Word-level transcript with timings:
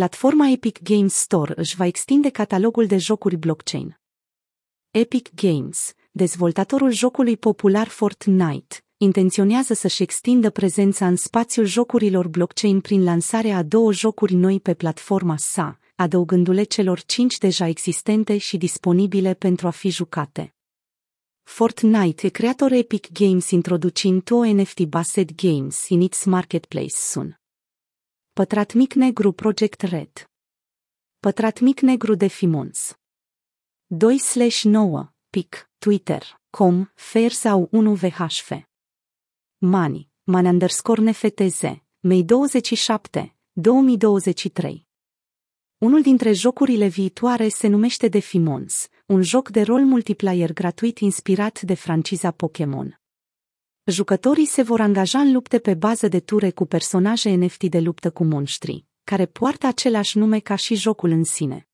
platforma 0.00 0.48
Epic 0.48 0.82
Games 0.82 1.14
Store 1.14 1.52
își 1.56 1.76
va 1.76 1.86
extinde 1.86 2.28
catalogul 2.28 2.86
de 2.86 2.98
jocuri 2.98 3.36
blockchain. 3.36 4.00
Epic 4.90 5.34
Games, 5.34 5.94
dezvoltatorul 6.10 6.90
jocului 6.90 7.36
popular 7.36 7.88
Fortnite, 7.88 8.84
intenționează 8.96 9.74
să-și 9.74 10.02
extindă 10.02 10.50
prezența 10.50 11.06
în 11.06 11.16
spațiul 11.16 11.64
jocurilor 11.64 12.28
blockchain 12.28 12.80
prin 12.80 13.04
lansarea 13.04 13.56
a 13.56 13.62
două 13.62 13.92
jocuri 13.92 14.34
noi 14.34 14.60
pe 14.60 14.74
platforma 14.74 15.36
sa, 15.36 15.78
adăugându-le 15.94 16.62
celor 16.62 17.02
cinci 17.02 17.38
deja 17.38 17.66
existente 17.66 18.36
și 18.38 18.56
disponibile 18.56 19.34
pentru 19.34 19.66
a 19.66 19.70
fi 19.70 19.90
jucate. 19.90 20.54
Fortnite, 21.42 22.28
creator 22.28 22.72
Epic 22.72 23.12
Games 23.12 23.50
introducing 23.50 24.22
two 24.22 24.52
NFT 24.52 24.84
based 24.84 25.30
games 25.34 25.88
in 25.88 26.00
its 26.00 26.24
marketplace 26.24 26.94
soon. 26.94 27.39
Pătrat 28.32 28.72
mic 28.72 28.92
negru 28.92 29.32
Project 29.32 29.80
Red. 29.80 30.30
Pătrat 31.20 31.60
mic 31.60 31.80
negru 31.80 32.14
de 32.14 32.26
Fimons. 32.26 32.98
2 33.86 34.18
slash 34.18 34.62
9, 34.62 35.12
pic, 35.30 35.70
Twitter, 35.78 36.40
com, 36.50 36.90
fair 36.94 37.30
sau 37.30 37.68
1 37.70 37.94
VHF. 37.94 38.52
Mani, 39.58 40.10
man 40.22 40.44
underscore 40.44 41.02
NFTZ, 41.02 41.62
Mei 42.00 42.24
27, 42.24 43.36
2023. 43.52 44.86
Unul 45.78 46.02
dintre 46.02 46.32
jocurile 46.32 46.86
viitoare 46.86 47.48
se 47.48 47.68
numește 47.68 48.08
The 48.08 48.20
Fimons, 48.20 48.88
un 49.06 49.22
joc 49.22 49.48
de 49.48 49.62
rol 49.62 49.84
multiplayer 49.84 50.52
gratuit 50.52 50.98
inspirat 50.98 51.60
de 51.60 51.74
franciza 51.74 52.30
Pokémon. 52.30 52.99
Jucătorii 53.84 54.46
se 54.46 54.62
vor 54.62 54.80
angaja 54.80 55.18
în 55.18 55.32
lupte 55.32 55.58
pe 55.58 55.74
bază 55.74 56.08
de 56.08 56.20
ture 56.20 56.50
cu 56.50 56.66
personaje 56.66 57.30
NFT 57.30 57.64
de 57.64 57.80
luptă 57.80 58.10
cu 58.10 58.24
monștri, 58.24 58.84
care 59.04 59.26
poartă 59.26 59.66
același 59.66 60.18
nume 60.18 60.38
ca 60.38 60.54
și 60.54 60.74
jocul 60.74 61.10
în 61.10 61.24
sine. 61.24 61.68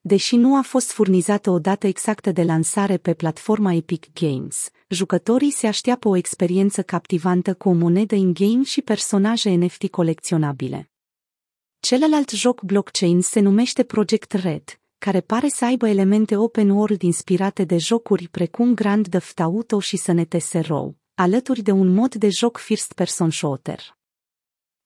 Deși 0.00 0.36
nu 0.36 0.56
a 0.56 0.62
fost 0.62 0.90
furnizată 0.90 1.50
o 1.50 1.58
dată 1.58 1.86
exactă 1.86 2.32
de 2.32 2.42
lansare 2.42 2.96
pe 2.96 3.14
platforma 3.14 3.72
Epic 3.72 4.06
Games, 4.12 4.70
jucătorii 4.88 5.50
se 5.50 5.66
așteaptă 5.66 6.08
o 6.08 6.16
experiență 6.16 6.82
captivantă 6.82 7.54
cu 7.54 7.68
o 7.68 7.72
monedă 7.72 8.14
in-game 8.14 8.62
și 8.62 8.82
personaje 8.82 9.50
NFT 9.50 9.88
colecționabile. 9.88 10.90
Celălalt 11.80 12.30
joc 12.30 12.62
blockchain 12.62 13.20
se 13.20 13.40
numește 13.40 13.82
Project 13.82 14.32
Red, 14.32 14.80
care 14.98 15.20
pare 15.20 15.48
să 15.48 15.64
aibă 15.64 15.88
elemente 15.88 16.36
open 16.36 16.70
world 16.70 17.02
inspirate 17.02 17.64
de 17.64 17.78
jocuri 17.78 18.28
precum 18.28 18.74
Grand 18.74 19.08
Theft 19.08 19.40
Auto 19.40 19.80
și 19.80 19.96
Sănete 19.96 20.60
Row, 20.60 20.96
alături 21.14 21.62
de 21.62 21.70
un 21.70 21.94
mod 21.94 22.14
de 22.14 22.28
joc 22.28 22.56
first 22.56 22.92
person 22.92 23.30
shooter. 23.30 23.96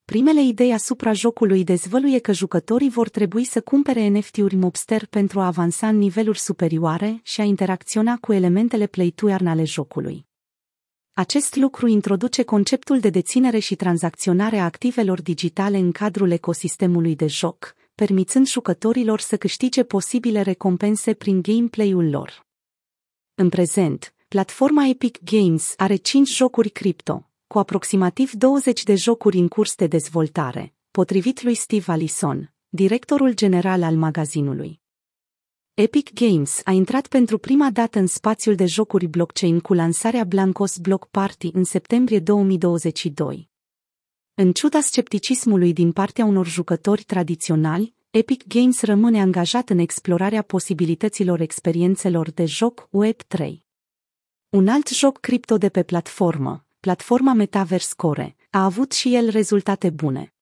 Primele 0.04 0.42
idei 0.42 0.72
asupra 0.72 1.12
jocului 1.12 1.64
dezvăluie 1.64 2.18
că 2.18 2.32
jucătorii 2.32 2.90
vor 2.90 3.08
trebui 3.08 3.44
să 3.44 3.60
cumpere 3.60 4.06
NFT-uri 4.06 4.54
mobster 4.54 5.06
pentru 5.06 5.40
a 5.40 5.46
avansa 5.46 5.88
în 5.88 5.96
niveluri 5.98 6.38
superioare 6.38 7.20
și 7.22 7.40
a 7.40 7.44
interacționa 7.44 8.18
cu 8.20 8.32
elementele 8.32 8.86
play 8.86 9.10
to 9.10 9.28
earn 9.28 9.46
ale 9.46 9.64
jocului. 9.64 10.26
Acest 11.12 11.56
lucru 11.56 11.86
introduce 11.86 12.42
conceptul 12.42 13.00
de 13.00 13.10
deținere 13.10 13.58
și 13.58 13.74
tranzacționare 13.74 14.58
a 14.58 14.64
activelor 14.64 15.22
digitale 15.22 15.78
în 15.78 15.92
cadrul 15.92 16.30
ecosistemului 16.30 17.16
de 17.16 17.26
joc, 17.26 17.74
permițând 17.94 18.48
jucătorilor 18.48 19.20
să 19.20 19.36
câștige 19.36 19.82
posibile 19.82 20.42
recompense 20.42 21.14
prin 21.14 21.42
gameplay-ul 21.42 22.10
lor. 22.10 22.46
În 23.34 23.48
prezent, 23.48 24.12
platforma 24.28 24.86
Epic 24.86 25.18
Games 25.24 25.74
are 25.76 25.96
5 25.96 26.34
jocuri 26.34 26.68
cripto, 26.68 27.30
cu 27.46 27.58
aproximativ 27.58 28.32
20 28.32 28.82
de 28.82 28.94
jocuri 28.94 29.38
în 29.38 29.48
curs 29.48 29.74
de 29.74 29.86
dezvoltare, 29.86 30.74
potrivit 30.90 31.42
lui 31.42 31.54
Steve 31.54 31.92
Allison, 31.92 32.54
directorul 32.68 33.34
general 33.34 33.82
al 33.82 33.96
magazinului. 33.96 34.80
Epic 35.74 36.12
Games 36.12 36.60
a 36.64 36.70
intrat 36.70 37.06
pentru 37.06 37.38
prima 37.38 37.70
dată 37.70 37.98
în 37.98 38.06
spațiul 38.06 38.54
de 38.54 38.66
jocuri 38.66 39.06
blockchain 39.06 39.60
cu 39.60 39.74
lansarea 39.74 40.24
Blancos 40.24 40.78
Block 40.78 41.06
Party 41.10 41.50
în 41.52 41.64
septembrie 41.64 42.18
2022. 42.18 43.48
În 44.34 44.52
ciuda 44.52 44.80
scepticismului 44.80 45.72
din 45.72 45.92
partea 45.92 46.24
unor 46.24 46.46
jucători 46.46 47.02
tradiționali, 47.02 47.94
Epic 48.10 48.46
Games 48.46 48.82
rămâne 48.82 49.20
angajat 49.20 49.70
în 49.70 49.78
explorarea 49.78 50.42
posibilităților 50.42 51.40
experiențelor 51.40 52.30
de 52.30 52.44
joc 52.44 52.88
Web3. 52.88 53.67
Un 54.50 54.68
alt 54.68 54.88
joc 54.88 55.18
cripto 55.18 55.58
de 55.58 55.68
pe 55.68 55.82
platformă, 55.82 56.64
platforma 56.80 57.32
Metaverse 57.32 57.92
Core, 57.96 58.36
a 58.50 58.64
avut 58.64 58.92
și 58.92 59.14
el 59.14 59.28
rezultate 59.28 59.90
bune. 59.90 60.34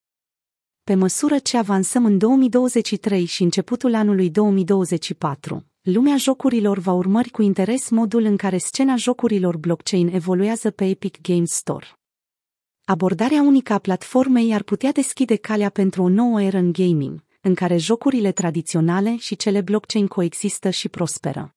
Pe 0.83 0.95
măsură 0.95 1.39
ce 1.39 1.57
avansăm 1.57 2.05
în 2.05 2.17
2023 2.17 3.25
și 3.25 3.43
începutul 3.43 3.95
anului 3.95 4.29
2024, 4.29 5.65
lumea 5.81 6.17
jocurilor 6.17 6.77
va 6.77 6.91
urmări 6.91 7.29
cu 7.29 7.41
interes 7.41 7.89
modul 7.89 8.23
în 8.23 8.37
care 8.37 8.57
scena 8.57 8.95
jocurilor 8.95 9.57
blockchain 9.57 10.07
evoluează 10.13 10.71
pe 10.71 10.85
Epic 10.85 11.21
Games 11.21 11.51
Store. 11.51 11.85
Abordarea 12.85 13.41
unică 13.41 13.73
a 13.73 13.79
platformei 13.79 14.53
ar 14.53 14.63
putea 14.63 14.91
deschide 14.91 15.35
calea 15.35 15.69
pentru 15.69 16.03
o 16.03 16.09
nouă 16.09 16.41
eră 16.41 16.57
în 16.57 16.71
gaming, 16.71 17.23
în 17.41 17.55
care 17.55 17.77
jocurile 17.77 18.31
tradiționale 18.31 19.15
și 19.17 19.35
cele 19.35 19.61
blockchain 19.61 20.07
coexistă 20.07 20.69
și 20.69 20.89
prosperă. 20.89 21.56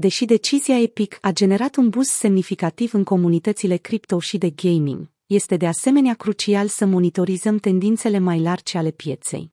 Deși 0.00 0.24
decizia 0.24 0.80
Epic 0.80 1.18
a 1.20 1.30
generat 1.30 1.76
un 1.76 1.88
boost 1.88 2.10
semnificativ 2.10 2.94
în 2.94 3.04
comunitățile 3.04 3.76
cripto 3.76 4.20
și 4.20 4.38
de 4.38 4.50
gaming, 4.50 5.10
este 5.26 5.56
de 5.56 5.66
asemenea 5.66 6.14
crucial 6.14 6.68
să 6.68 6.86
monitorizăm 6.86 7.58
tendințele 7.58 8.18
mai 8.18 8.40
largi 8.40 8.76
ale 8.76 8.90
pieței. 8.90 9.52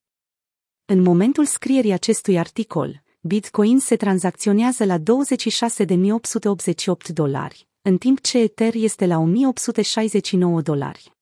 În 0.86 1.02
momentul 1.02 1.46
scrierii 1.46 1.92
acestui 1.92 2.38
articol, 2.38 3.04
Bitcoin 3.22 3.80
se 3.80 3.96
tranzacționează 3.96 4.86
la 4.86 4.98
26.888 4.98 5.04
dolari, 7.14 7.68
în 7.82 7.98
timp 7.98 8.22
ce 8.22 8.38
Ether 8.38 8.74
este 8.76 9.06
la 9.06 9.24
1.869 10.60 10.64
dolari. 10.64 11.15